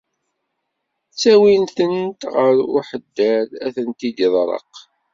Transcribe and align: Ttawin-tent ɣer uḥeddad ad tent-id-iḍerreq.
Ttawin-tent 1.11 2.21
ɣer 2.33 2.55
uḥeddad 2.77 3.49
ad 3.65 3.71
tent-id-iḍerreq. 3.75 4.73